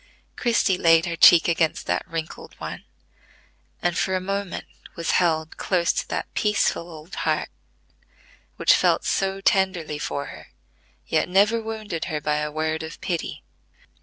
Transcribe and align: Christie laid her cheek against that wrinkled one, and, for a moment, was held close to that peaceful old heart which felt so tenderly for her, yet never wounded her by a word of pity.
Christie 0.35 0.79
laid 0.79 1.05
her 1.05 1.15
cheek 1.15 1.47
against 1.47 1.85
that 1.85 2.07
wrinkled 2.07 2.55
one, 2.59 2.85
and, 3.83 3.95
for 3.95 4.15
a 4.15 4.19
moment, 4.19 4.65
was 4.95 5.11
held 5.21 5.57
close 5.57 5.93
to 5.93 6.07
that 6.07 6.33
peaceful 6.33 6.89
old 6.89 7.13
heart 7.17 7.49
which 8.55 8.73
felt 8.73 9.05
so 9.05 9.41
tenderly 9.41 9.99
for 9.99 10.25
her, 10.33 10.47
yet 11.05 11.29
never 11.29 11.61
wounded 11.61 12.05
her 12.05 12.19
by 12.19 12.37
a 12.37 12.51
word 12.51 12.81
of 12.81 12.99
pity. 12.99 13.43